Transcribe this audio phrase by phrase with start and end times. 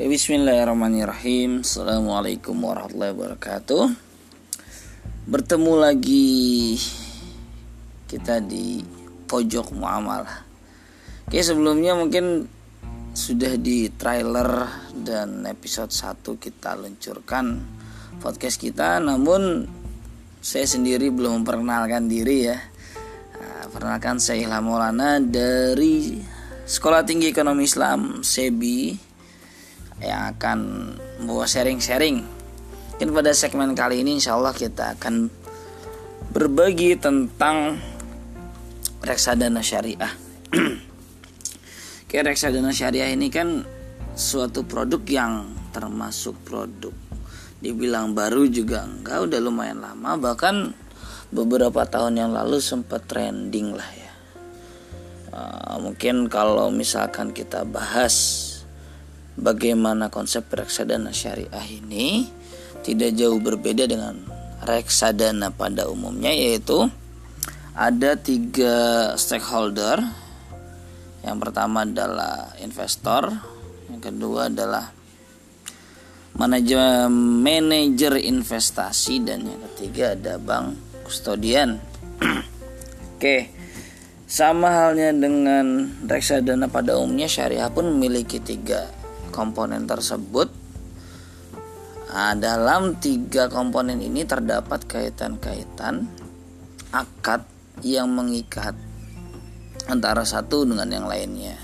[0.00, 1.60] Oke, Bismillahirrahmanirrahim.
[1.60, 3.84] Assalamualaikum warahmatullahi wabarakatuh.
[5.28, 6.80] Bertemu lagi
[8.08, 8.80] Kita di
[9.28, 10.40] pojok muamalah.
[11.28, 12.48] Oke sebelumnya mungkin
[13.12, 16.16] Sudah di trailer Dan episode 1
[16.48, 17.60] kita luncurkan
[18.24, 19.04] Podcast kita.
[19.04, 19.68] Namun
[20.40, 22.56] Saya sendiri belum memperkenalkan diri ya.
[23.36, 26.24] Nah, Perkenalkan saya Ilham Maulana Dari
[26.64, 29.09] Sekolah Tinggi Ekonomi Islam SEBI
[30.00, 30.58] yang akan
[31.20, 32.24] membawa sharing-sharing.
[32.96, 35.32] Mungkin pada segmen kali ini insya Allah kita akan
[36.32, 37.80] berbagi tentang
[39.00, 40.12] reksadana syariah.
[42.08, 43.64] Kayak reksadana syariah ini kan
[44.18, 46.92] suatu produk yang termasuk produk
[47.60, 50.72] dibilang baru juga enggak udah lumayan lama bahkan
[51.30, 54.12] beberapa tahun yang lalu sempat trending lah ya
[55.36, 58.48] uh, mungkin kalau misalkan kita bahas
[59.38, 62.26] bagaimana konsep reksadana syariah ini
[62.80, 64.18] tidak jauh berbeda dengan
[64.64, 66.88] reksadana pada umumnya yaitu
[67.76, 68.74] ada tiga
[69.16, 70.02] stakeholder.
[71.20, 73.28] Yang pertama adalah investor
[73.92, 74.88] yang kedua adalah
[76.40, 81.76] manajer investasi dan yang ketiga ada bank kustodian.
[83.16, 83.60] Oke
[84.30, 88.86] sama halnya dengan reksadana pada umumnya syariah pun memiliki tiga
[89.30, 90.50] komponen tersebut
[92.10, 96.04] nah, dalam tiga komponen ini terdapat kaitan-kaitan
[96.90, 97.46] akad
[97.80, 98.74] yang mengikat
[99.88, 101.56] antara satu dengan yang lainnya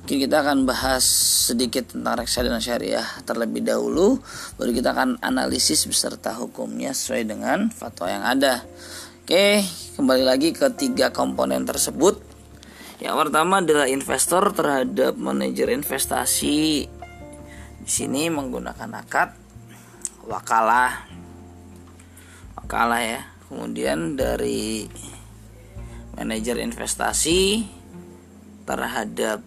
[0.00, 1.06] Oke, kita akan bahas
[1.52, 4.18] sedikit tentang reksadana syariah terlebih dahulu
[4.58, 8.66] baru kita akan analisis beserta hukumnya sesuai dengan fatwa yang ada
[9.30, 9.62] Oke,
[9.94, 12.29] kembali lagi ke tiga komponen tersebut.
[13.00, 16.84] Yang pertama adalah investor terhadap manajer investasi.
[17.80, 19.32] Di sini menggunakan akad
[20.28, 21.08] wakalah.
[22.60, 23.20] Wakalah ya.
[23.48, 24.84] Kemudian dari
[26.20, 27.64] manajer investasi
[28.68, 29.40] terhadap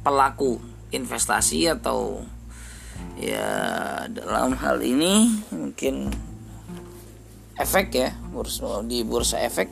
[0.00, 0.56] pelaku
[0.96, 2.24] investasi atau
[3.20, 3.48] ya
[4.08, 6.08] dalam hal ini mungkin
[7.60, 8.16] efek ya
[8.88, 9.68] di bursa efek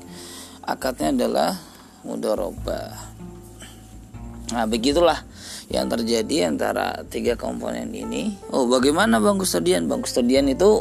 [0.69, 1.68] akadnya adalah
[2.09, 2.97] mudoroba
[4.49, 5.21] nah begitulah
[5.69, 10.81] yang terjadi antara tiga komponen ini oh bagaimana bang kustodian bang kustodian itu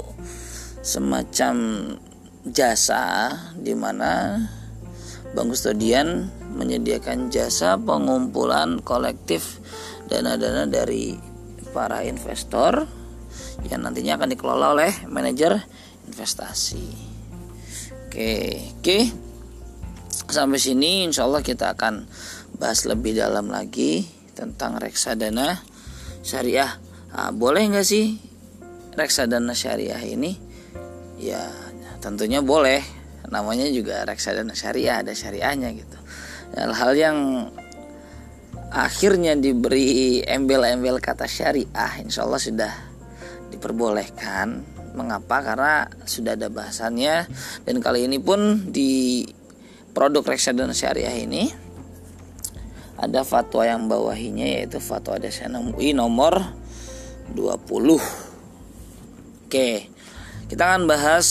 [0.80, 1.56] semacam
[2.48, 4.40] jasa di mana
[5.36, 9.60] bang kustodian menyediakan jasa pengumpulan kolektif
[10.08, 11.20] dana-dana dari
[11.76, 12.88] para investor
[13.68, 15.60] yang nantinya akan dikelola oleh manajer
[16.08, 16.88] investasi.
[18.08, 18.34] Oke,
[18.80, 19.27] oke.
[20.28, 22.04] Sampai sini insya Allah kita akan
[22.60, 24.04] bahas lebih dalam lagi
[24.36, 25.64] tentang reksadana
[26.22, 26.78] syariah.
[27.16, 28.20] Nah, boleh nggak sih
[28.94, 30.36] reksadana syariah ini?
[31.18, 31.48] Ya
[32.04, 32.84] tentunya boleh.
[33.28, 35.98] Namanya juga reksadana syariah, ada syariahnya gitu.
[36.56, 37.18] Hal-hal yang
[38.72, 42.74] akhirnya diberi embel-embel kata syariah, insya Allah sudah
[43.52, 45.46] diperbolehkan Mengapa?
[45.46, 47.30] Karena sudah ada bahasannya
[47.70, 49.22] dan kali ini pun di
[49.98, 51.50] produk reksadana syariah ini
[53.02, 56.38] ada fatwa yang bawahinya yaitu fatwa DSN UI nomor
[57.34, 57.98] 20.
[59.50, 59.90] Oke.
[60.46, 61.28] Kita akan bahas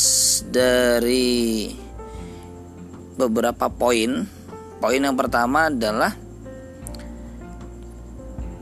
[0.50, 1.70] dari
[3.14, 4.26] beberapa poin.
[4.82, 6.10] Poin yang pertama adalah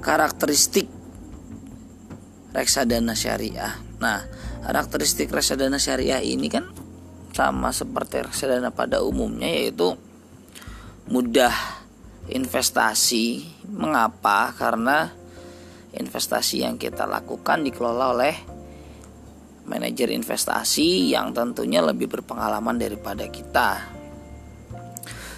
[0.04, 0.84] karakteristik
[2.52, 3.72] reksadana syariah.
[4.04, 4.20] Nah,
[4.68, 6.83] karakteristik reksadana syariah ini kan
[7.34, 9.98] sama seperti reksadana pada umumnya yaitu
[11.10, 11.52] mudah
[12.30, 13.42] investasi.
[13.66, 14.54] Mengapa?
[14.54, 15.10] Karena
[15.90, 18.34] investasi yang kita lakukan dikelola oleh
[19.64, 23.82] manajer investasi yang tentunya lebih berpengalaman daripada kita.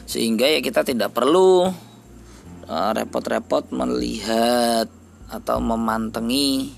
[0.06, 1.66] Sehingga ya kita tidak perlu
[2.66, 4.86] eh, repot-repot uh, melihat
[5.26, 6.70] atau memantengi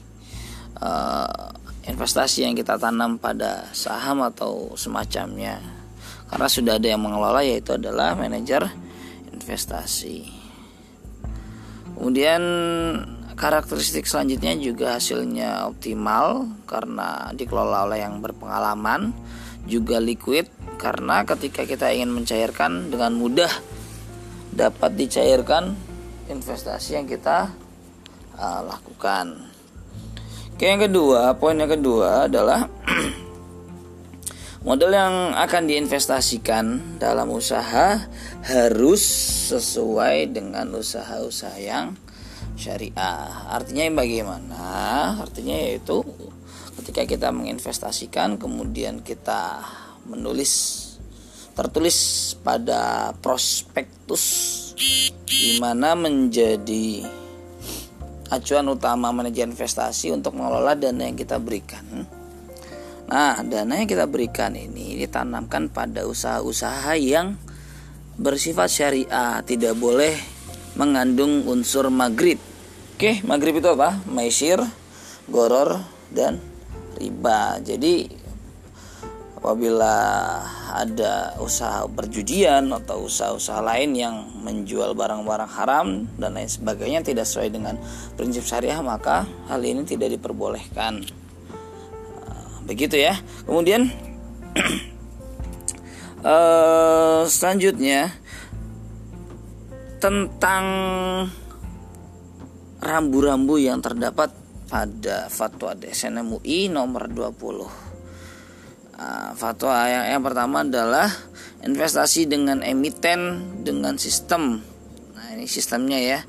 [0.80, 1.52] uh,
[1.88, 5.58] investasi yang kita tanam pada saham atau semacamnya.
[6.28, 8.68] Karena sudah ada yang mengelola yaitu adalah manajer
[9.32, 10.28] investasi.
[11.96, 12.42] Kemudian
[13.34, 19.16] karakteristik selanjutnya juga hasilnya optimal karena dikelola oleh yang berpengalaman
[19.64, 20.46] juga liquid
[20.78, 23.50] karena ketika kita ingin mencairkan dengan mudah
[24.54, 25.74] dapat dicairkan
[26.30, 27.50] investasi yang kita
[28.38, 29.48] uh, lakukan
[30.58, 32.66] Oke, yang kedua, poin yang kedua adalah
[34.66, 38.10] modal yang akan diinvestasikan dalam usaha
[38.42, 39.02] harus
[39.54, 41.94] sesuai dengan usaha-usaha yang
[42.58, 43.54] syariah.
[43.54, 44.66] Artinya bagaimana?
[45.22, 46.02] Artinya yaitu
[46.82, 49.62] ketika kita menginvestasikan kemudian kita
[50.10, 50.82] menulis
[51.54, 54.26] tertulis pada prospektus
[55.22, 57.17] di mana menjadi
[58.28, 61.84] acuan utama manajer investasi untuk mengelola dana yang kita berikan.
[63.08, 67.40] Nah, dana yang kita berikan ini ditanamkan pada usaha-usaha yang
[68.20, 70.12] bersifat syariah, tidak boleh
[70.76, 72.36] mengandung unsur maghrib.
[72.98, 73.96] Oke, maghrib itu apa?
[74.10, 74.60] Maisir,
[75.30, 75.80] goror,
[76.12, 76.36] dan
[76.98, 77.62] riba.
[77.64, 78.10] Jadi
[79.38, 79.94] apabila
[80.68, 85.86] ada usaha perjudian atau usaha-usaha lain yang menjual barang-barang haram
[86.20, 87.80] dan lain sebagainya tidak sesuai dengan
[88.14, 91.08] prinsip syariah maka hal ini tidak diperbolehkan.
[92.28, 93.16] Ah, begitu ya.
[93.48, 93.88] Kemudian
[96.20, 98.12] uh, selanjutnya
[99.98, 100.64] tentang
[102.78, 104.30] rambu-rambu yang terdapat
[104.68, 107.87] pada fatwa DSN MUI nomor 20
[108.98, 111.06] Nah, fatwa yang, yang pertama adalah
[111.62, 114.58] investasi dengan emiten dengan sistem.
[115.14, 116.20] Nah, ini sistemnya ya.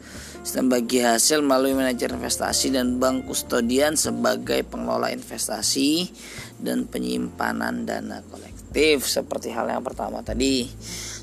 [0.45, 6.13] Sistem bagi hasil melalui manajer investasi dan bank kustodian sebagai pengelola investasi
[6.61, 10.69] dan penyimpanan dana kolektif seperti hal yang pertama tadi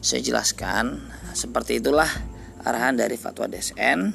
[0.03, 0.99] saya jelaskan.
[1.31, 2.11] Seperti itulah
[2.67, 4.11] arahan dari fatwa DSN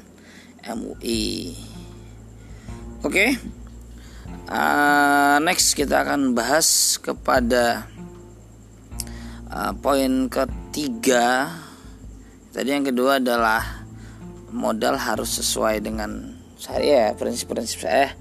[0.67, 1.55] MUI.
[3.01, 3.07] Oke.
[3.07, 3.60] Okay?
[4.51, 7.87] Uh, next kita akan bahas kepada
[9.47, 11.47] uh, poin ketiga.
[12.51, 13.87] Tadi yang kedua adalah
[14.51, 18.11] modal harus sesuai dengan saya prinsip-prinsip saya.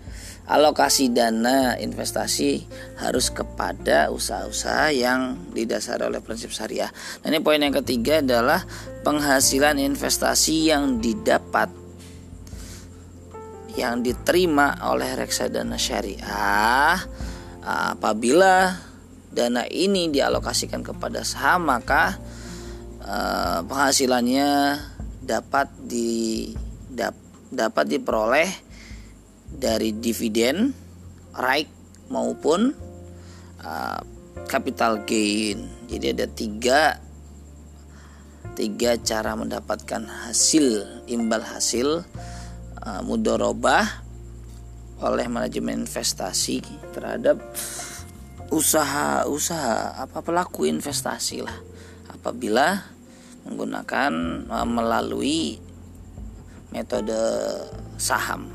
[0.50, 2.66] Alokasi dana investasi
[2.98, 6.90] harus kepada usaha-usaha yang didasari oleh prinsip syariah.
[7.22, 8.66] Nah, ini poin yang ketiga adalah
[9.06, 11.80] penghasilan investasi yang didapat
[13.81, 17.00] yang diterima oleh reksadana syariah
[17.65, 18.77] apabila
[19.32, 22.21] dana ini dialokasikan kepada saham maka
[23.00, 24.50] eh, penghasilannya
[25.25, 26.50] dapat di
[26.93, 27.15] dap,
[27.49, 28.50] dapat diperoleh
[29.50, 30.71] dari dividen
[31.35, 31.69] right
[32.11, 32.75] maupun
[33.62, 34.00] uh,
[34.50, 35.67] capital gain.
[35.87, 36.81] Jadi ada tiga
[38.59, 42.03] tiga cara mendapatkan hasil imbal hasil
[42.85, 44.05] uh, mudorobah
[45.00, 46.61] oleh manajemen investasi
[46.93, 47.41] terhadap
[48.53, 51.56] usaha-usaha apa pelaku investasi lah
[52.12, 52.85] apabila
[53.49, 54.12] menggunakan
[54.50, 55.56] uh, melalui
[56.71, 57.17] metode
[57.97, 58.47] saham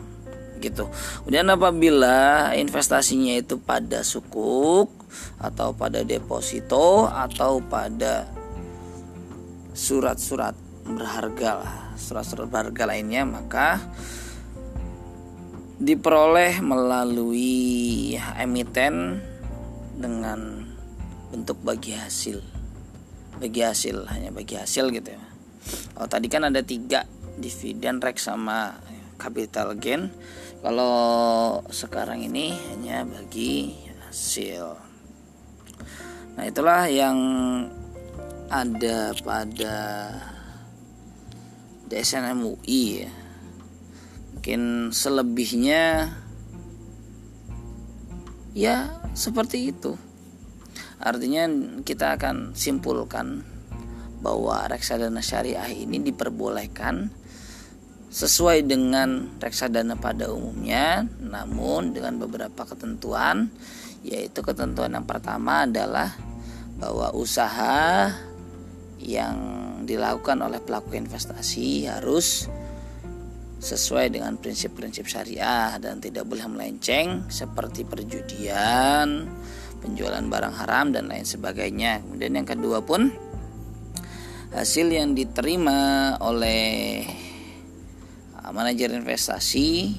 [0.62, 0.88] gitu.
[1.24, 4.88] Kemudian apabila investasinya itu pada sukuk
[5.40, 8.28] atau pada deposito atau pada
[9.76, 10.56] surat-surat
[10.88, 13.80] berharga lah surat-surat berharga lainnya maka
[15.80, 19.20] diperoleh melalui emiten
[19.96, 20.64] dengan
[21.32, 22.40] bentuk bagi hasil.
[23.36, 25.24] Bagi hasil hanya bagi hasil gitu ya.
[26.00, 27.04] Oh tadi kan ada tiga
[27.36, 28.80] dividen rek sama
[29.20, 30.12] capital gain.
[30.64, 33.76] Kalau sekarang ini hanya bagi
[34.08, 34.80] hasil.
[36.40, 37.20] Nah itulah yang
[38.48, 39.76] ada pada
[41.90, 43.12] DSN MUI ya.
[44.36, 46.14] Mungkin selebihnya
[48.54, 49.98] ya seperti itu.
[51.02, 51.46] Artinya
[51.84, 53.46] kita akan simpulkan
[54.26, 57.14] bahwa reksadana syariah ini diperbolehkan
[58.10, 63.52] sesuai dengan reksadana pada umumnya namun dengan beberapa ketentuan
[64.08, 66.16] yaitu ketentuan yang pertama adalah
[66.80, 68.10] bahwa usaha
[69.00, 69.38] yang
[69.84, 72.48] dilakukan oleh pelaku investasi harus
[73.66, 79.26] sesuai dengan prinsip-prinsip syariah dan tidak boleh melenceng seperti perjudian,
[79.82, 82.06] penjualan barang haram dan lain sebagainya.
[82.06, 83.10] Kemudian yang kedua pun
[84.54, 87.04] hasil yang diterima oleh
[88.38, 89.98] uh, manajer investasi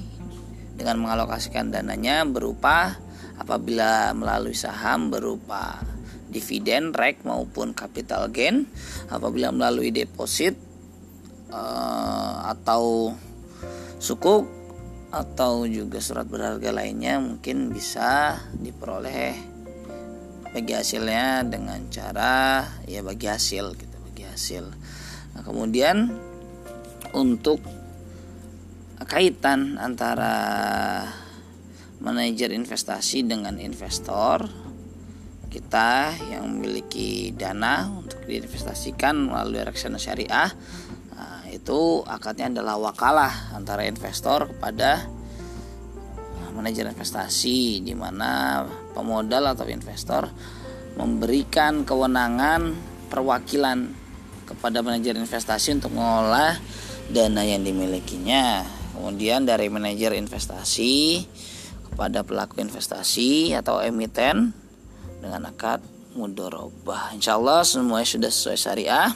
[0.77, 2.95] dengan mengalokasikan dananya berupa
[3.37, 5.96] apabila melalui saham berupa
[6.27, 8.67] dividen, rek maupun capital gain
[9.07, 10.55] apabila melalui deposit
[11.51, 13.15] uh, atau
[13.97, 14.45] sukuk
[15.07, 19.33] atau juga surat berharga lainnya mungkin bisa diperoleh
[20.51, 24.65] bagi hasilnya dengan cara ya bagi hasil gitu bagi hasil.
[25.35, 26.11] Nah, kemudian
[27.15, 27.63] untuk
[29.07, 30.35] kaitan antara
[32.03, 34.66] manajer investasi dengan investor
[35.57, 40.53] kita yang memiliki dana untuk diinvestasikan melalui reksadana syariah
[41.17, 45.09] nah, itu akadnya adalah wakalah antara investor kepada
[46.53, 50.29] manajer investasi di mana pemodal atau investor
[50.97, 52.73] memberikan kewenangan
[53.13, 53.93] perwakilan
[54.49, 56.57] kepada manajer investasi untuk mengolah
[57.13, 58.65] dana yang dimilikinya.
[58.97, 61.21] Kemudian dari manajer investasi
[61.91, 64.51] kepada pelaku investasi atau emiten
[65.27, 65.83] dengan akad
[66.15, 67.11] mudorobah.
[67.11, 69.11] Insya Allah semuanya sudah sesuai syariah.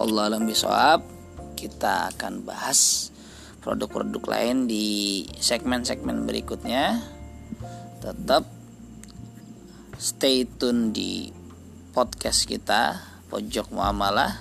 [0.00, 1.04] Allah alam bisawab.
[1.52, 3.12] Kita akan bahas
[3.60, 7.04] produk-produk lain di segmen-segmen berikutnya.
[8.00, 8.48] Tetap
[10.00, 11.28] stay tune di
[11.92, 12.96] podcast kita
[13.28, 14.40] Pojok Muamalah.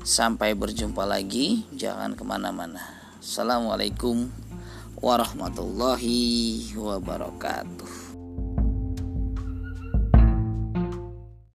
[0.00, 2.80] Sampai berjumpa lagi, jangan ke mana-mana.
[3.20, 4.32] Assalamualaikum
[4.96, 7.99] warahmatullahi wabarakatuh.